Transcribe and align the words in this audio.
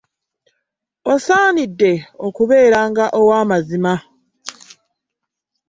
Osanidde 1.11 1.93
okubeeranga 2.27 3.05
owamazima. 3.19 3.93